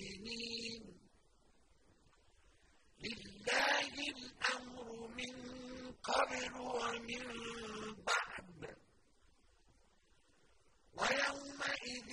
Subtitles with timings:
[0.00, 0.82] سنين
[3.00, 5.34] لله الأمر من
[5.92, 7.24] قبل ومن
[8.10, 8.76] بعد.
[10.98, 12.10] ويومئذ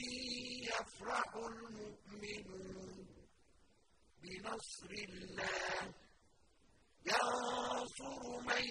[0.72, 3.08] يفرح المؤمنون
[4.22, 5.94] بنصر الله.
[7.06, 8.64] ينصر من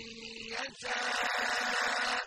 [0.56, 2.24] يشاء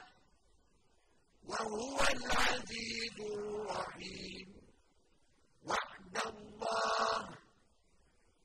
[1.44, 4.49] وهو العزيز الرحيم
[5.63, 7.30] وعد الله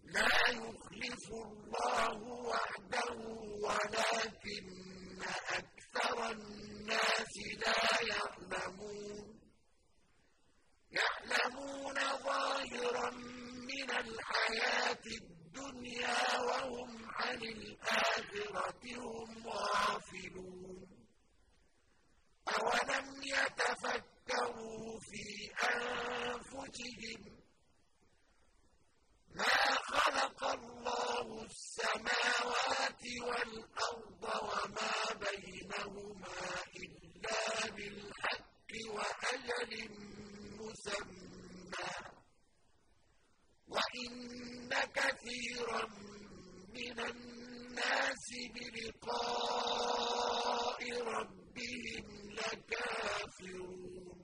[0.05, 3.13] لا يخلف الله وعده
[3.65, 4.65] ولكن
[5.59, 7.83] أكثر الناس لا
[8.15, 9.41] يعلمون.
[10.91, 13.11] يعلمون ظاهرا
[13.71, 20.89] من الحياة الدنيا وهم عن الآخرة هم غافلون.
[22.49, 27.34] أولم يتفكروا في أنفسهم
[29.35, 29.57] ما
[29.91, 36.39] خلق الله السماوات والأرض وما بينهما
[36.77, 39.73] إلا بالحق وأجل
[40.61, 41.93] مسمى
[43.69, 45.83] وإن كثيرا
[46.75, 48.27] من الناس
[49.35, 50.01] بلقاء
[51.03, 54.19] ربهم لكافرون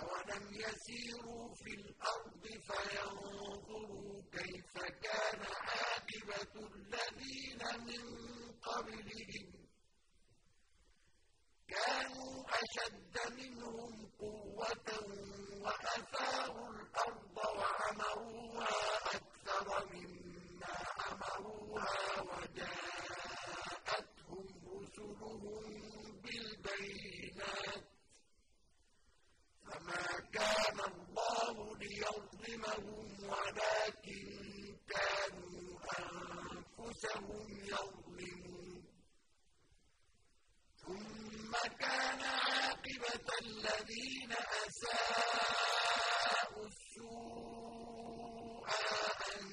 [0.00, 8.04] أولم يسيروا في الأرض فينظروا كيف كان عاقبة الذين من
[8.80, 9.48] قبلهم
[11.68, 14.88] كانوا أشد منهم قوة
[15.64, 18.76] وأثاروا الأرض وعمروها
[19.16, 23.28] أكثر مما عمروها وجاءتهم
[24.68, 25.62] رسلهم
[26.22, 27.84] بالبينات
[29.66, 34.26] فما كان الله ليظلمهم ولكن
[34.88, 38.84] كانوا أنفسهم يظلمون
[40.86, 44.32] ثم كان عاقبة الذين
[44.66, 48.68] أساءوا السوء
[49.36, 49.46] أن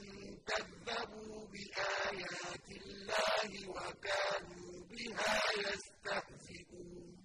[0.47, 7.17] كذبوا بآيات الله وكانوا بها يستهزئون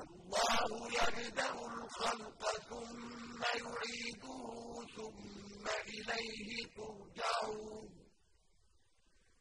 [0.00, 0.70] الله
[1.02, 4.40] يبدأ الخلق ثم يعيده
[4.96, 7.88] ثم إليه ترجعون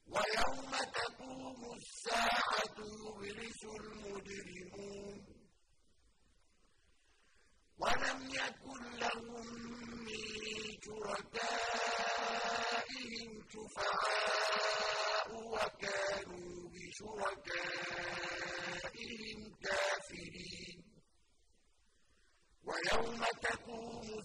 [0.07, 2.77] ويوم تقوم الساعة
[3.27, 5.19] يبرس المجرمون
[7.77, 9.45] ولم يكن لهم
[10.05, 10.23] من
[11.97, 16.69] شركائهم شفعاء وكانوا
[17.97, 20.83] بشركائهم كافرين
[22.63, 24.16] ويوم تقوم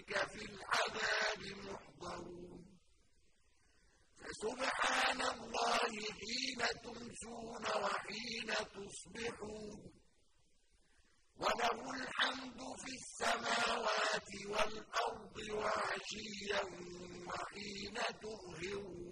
[0.00, 2.78] في العذاب محضرون.
[4.18, 9.92] فسبحان الله حين تمسون وحين تصبحون.
[11.36, 16.62] وله الحمد في السماوات والأرض وعشيا
[17.28, 19.11] وحين تظهرون.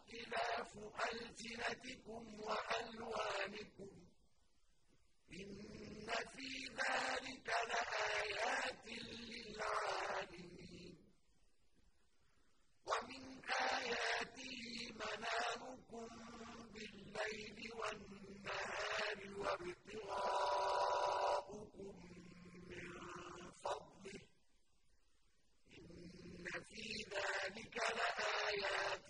[1.11, 3.89] ألسنتكم وألوانكم
[5.33, 8.85] إن في ذلك لآيات
[9.31, 10.95] للعالمين
[12.85, 14.61] ومن آياته
[14.95, 16.09] منامكم
[16.73, 20.81] بالليل والنهار وابتغاؤكم
[22.69, 22.87] من
[23.63, 24.21] فضله
[25.77, 29.09] إن في ذلك لآيات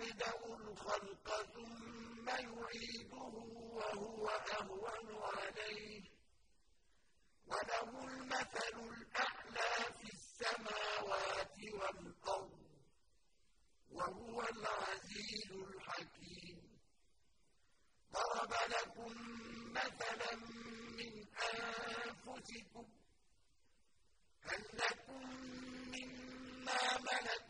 [0.00, 3.32] يبدأ الخلق ثم يعيده
[3.76, 6.02] وهو أهون عليه.
[7.46, 12.58] وله المثل الأعلى في السماوات والأرض
[13.90, 16.78] وهو العزيز الحكيم.
[18.12, 19.12] ضرب لكم
[19.72, 20.36] مثلا
[20.96, 22.86] من أنفسكم
[24.42, 25.22] هل لكم
[25.92, 27.45] مما ملكت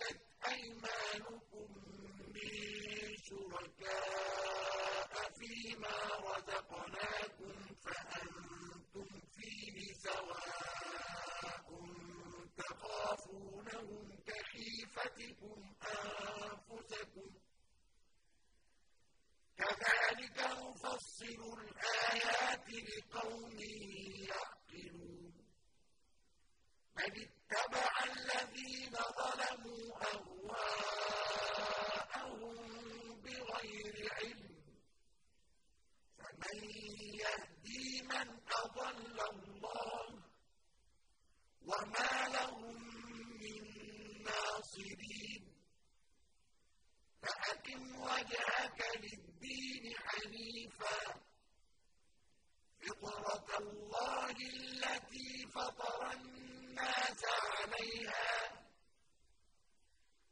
[53.59, 58.27] الله التي فطر الناس عليها.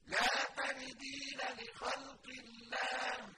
[0.06, 3.33] لا تبديل لخلق الله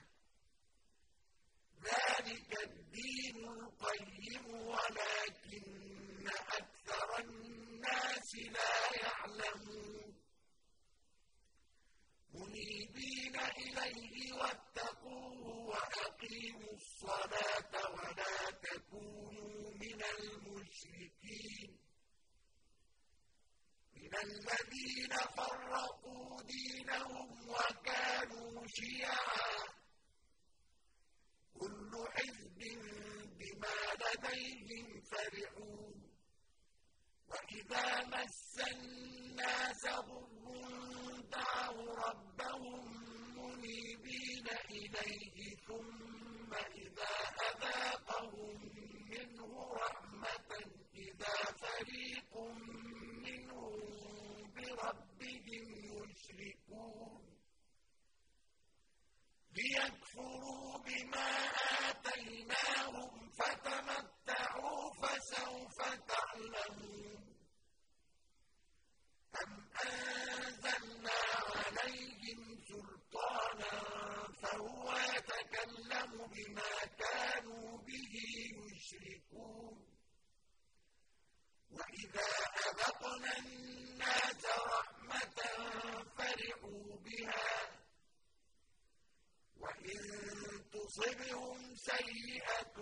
[90.96, 92.76] تُصِبْهُمْ سَيِّئَةٌ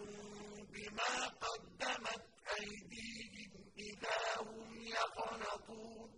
[0.73, 2.25] بِمَا قَدَّمَتْ
[2.61, 6.11] أَيْدِيهِمْ إِذَا هُمْ يَقْنَطُونَ.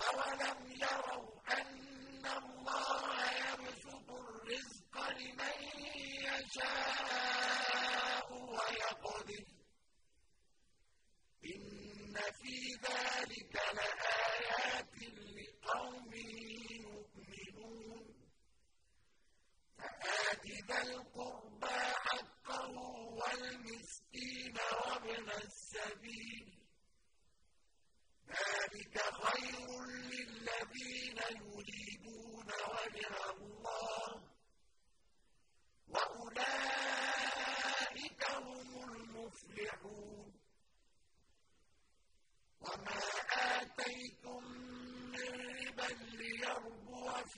[0.00, 5.58] أَوَلَمْ يَرَوْا أَنَّ اللَّهَ يَبْسُطُ الرِّزْقَ لِمَن
[6.28, 9.44] يَشَاءُ وَيَقْدِرُ.
[11.44, 13.35] إِنَّ فِي ذَلِكَ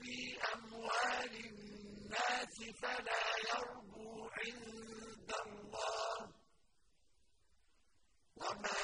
[0.01, 0.17] في
[0.53, 6.17] أموال الناس فلا يربو عند الله.
[8.35, 8.79] وما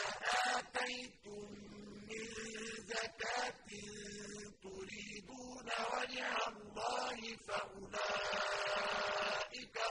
[0.55, 1.50] آتيتم
[2.10, 2.27] من
[2.91, 3.67] زكاة
[4.63, 8.98] تريدون وجه الله فأولئك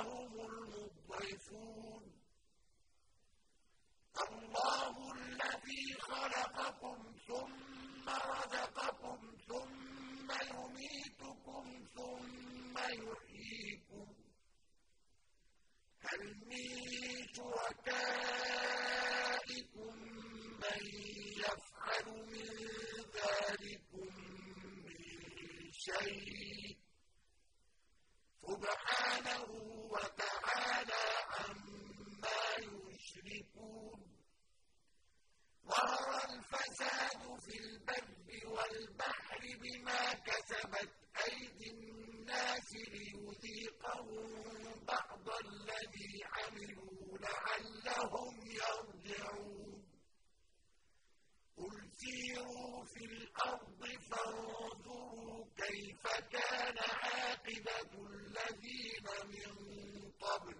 [0.01, 2.05] هم المضعفون.
[4.29, 11.65] الله الذي خلقكم ثم رزقكم ثم يميتكم
[12.95, 14.07] ثم يحييكم
[16.01, 16.69] هل من
[17.37, 17.95] شركائكم
[20.63, 20.83] من
[21.37, 22.49] يفعل من
[23.15, 24.13] ذلكم
[24.85, 25.01] من
[25.73, 26.77] شيء
[28.47, 29.45] سبحانه
[29.91, 34.01] وتعالى عما يشركون
[35.69, 40.93] ظهر الفساد في البر والبحر بما كسبت
[41.27, 49.85] أيدي الناس ليذيقهم بعض الذي عملوا لعلهم يرجعون
[51.57, 59.53] قل سيروا في الأرض فانظروا كيف كان عاقبة الذين من
[60.21, 60.57] قبل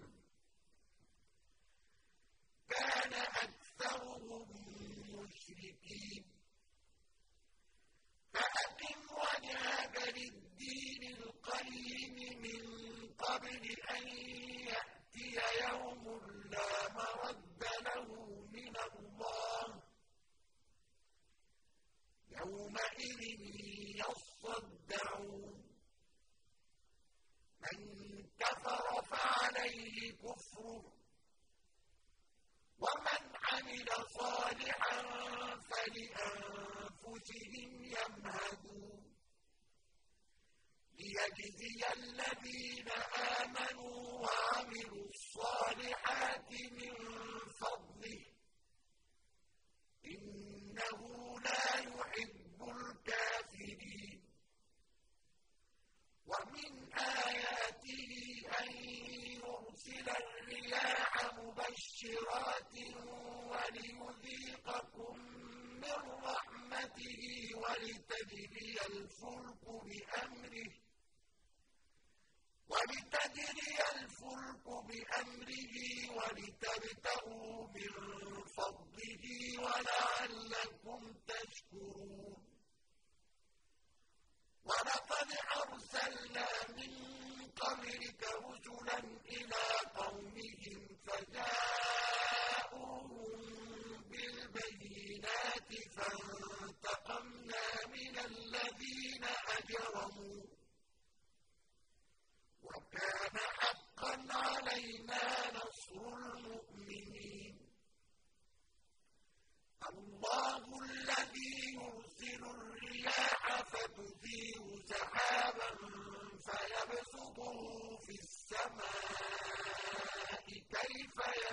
[2.69, 4.47] كان أكثرهم
[5.15, 6.25] مشركين
[8.33, 12.63] فأقم وجهك للدين القيم من
[13.13, 13.63] قبل
[13.95, 14.07] أن
[14.67, 16.03] يأتي يوم
[16.51, 18.07] لا مرد له
[18.53, 19.81] من الله
[22.75, 23.21] يومئذ
[23.95, 25.63] يصدعون
[27.61, 27.79] من
[28.39, 30.83] كفر فعليه كفره.
[32.79, 33.89] ومن عمل
[34.19, 35.01] صالحا
[35.69, 39.03] فلأنفسهم يمهدون
[40.99, 42.89] ليجزي الذين
[43.39, 47.14] آمنوا وعملوا الصالحات من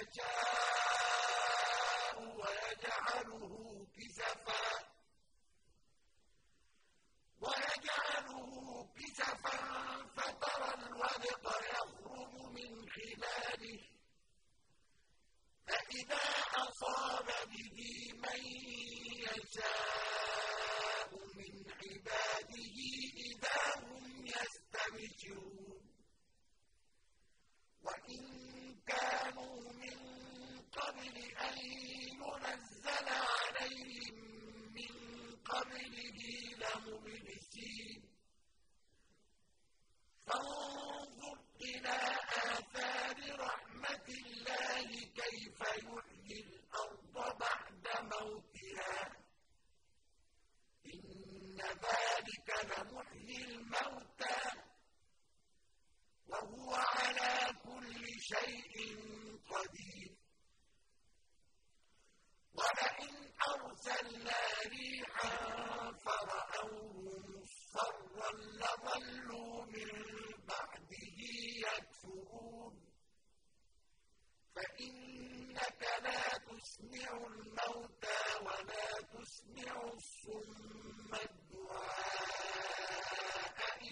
[0.02, 1.22] يشاء
[2.18, 4.66] ويجعله كسفا.
[7.40, 8.50] ويجعله
[8.96, 9.58] كسفا
[10.16, 13.80] فترى الودق يخرج من خلاله.
[15.66, 17.78] فإذا أصاب به
[18.24, 18.42] من
[19.26, 19.71] يشاء
[31.62, 34.16] ينزل عليهم
[34.74, 34.94] من
[35.44, 36.18] قبله
[36.62, 38.02] لمبلسين.
[40.26, 44.88] فانظر إلى آثار رحمة الله
[45.20, 49.16] كيف يحيي الأرض بعد موتها.
[50.86, 54.40] إن ذلك لمحيي الموتى.
[56.28, 59.21] وهو على كل شيء
[66.04, 68.30] فَرَأَوْهُ مُصْفَرًّا
[68.62, 69.90] لَّظَلُّوا مِن
[70.48, 71.18] بَعْدِهِ
[71.68, 72.74] يَكْفُرُونَ
[74.56, 82.38] فَإِنَّكَ لَا تُسْمِعُ الْمَوْتَىٰ وَلَا تُسْمِعُ الصُّمَّ الدُّعَاءَ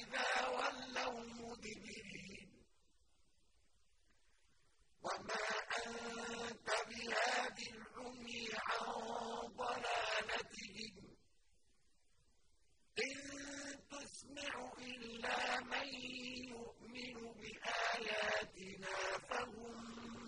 [0.01, 2.51] إِذَا وَلَّوْا مُدْبِرِينَ
[5.03, 5.45] وَمَا
[5.87, 8.87] أَنتَ بِهَادِ الْعُمْيِ عَن
[9.63, 11.11] ضَلَالَتِهِمْ ۖ
[13.07, 13.17] إِن
[13.91, 14.55] تُسْمِعُ
[15.65, 15.89] مَن
[16.55, 18.97] يُؤْمِنُ بِآيَاتِنَا
[19.29, 19.77] فَهُم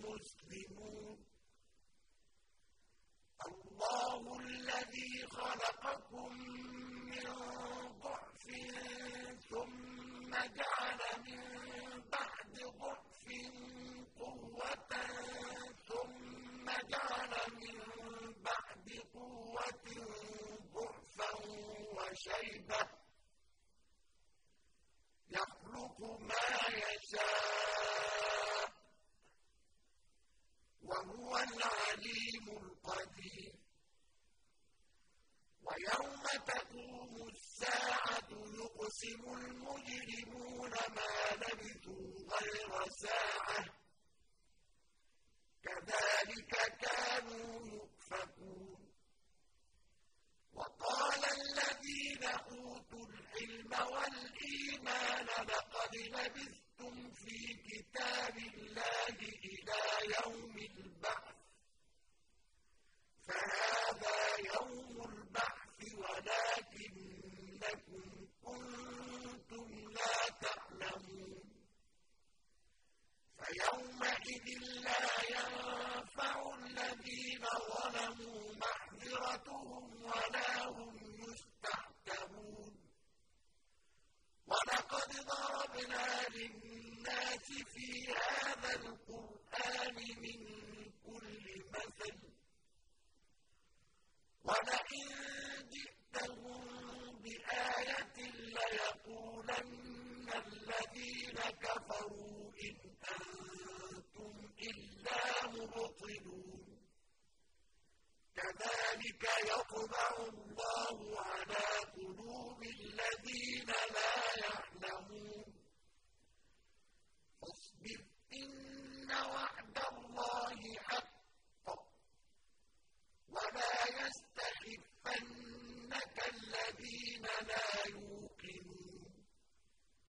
[0.04, 1.18] مُّسْلِمُونَ.
[3.46, 6.32] اللَّهُ الَّذِي خَلَقَكُم
[7.10, 7.28] مِّن
[8.02, 8.44] ضَعْفٍ
[9.50, 11.40] ثُمَّ جَعَلَ مِن
[12.12, 13.26] بَعْدِ ضَعْفٍ
[14.18, 14.92] قُوَّةً
[15.88, 17.76] ثُمَّ جَعَلَ مِن
[18.48, 19.86] بَعْدِ قُوَّةٍ
[20.74, 21.30] ضَعْفًا
[21.96, 22.92] وَشَيْبَةً ۚ
[25.30, 28.72] يَخْلُقُ مَا يَشَاءُ ۖ
[31.02, 33.54] وَهُوَ الْعَلِيمُ الْقَدِيرُ.
[35.62, 43.72] وَيَوْمَ تَقُومُ السَّاعَةُ يُقْسِمُ الْمُجْرِمُونَ مَا لَبِثُوا غَيْرَ سَاعَةٍ ۚ.
[45.64, 48.92] كَذَٰلِكَ كَانُوا يُؤْفَكُونَ.
[50.54, 56.61] وَقَالَ الَّذِينَ أُوتُوا الْعِلْمَ وَالْإِيمَانَ لَقَدْ فِي
[57.94, 59.08] كِتَابِ اللَّهِ
[59.44, 61.31] إِلَىٰ يَوْمِ الْبَعْثِ ۖ.